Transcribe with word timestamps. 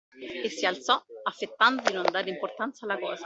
E 0.43 0.49
si 0.49 0.65
alzò, 0.65 0.99
affettando 1.21 1.83
di 1.83 1.93
non 1.93 2.07
dare 2.09 2.31
importanza 2.31 2.85
alla 2.85 2.97
cosa. 2.97 3.19